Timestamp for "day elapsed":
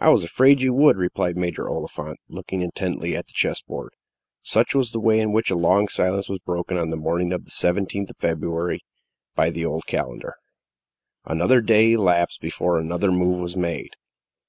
11.60-12.40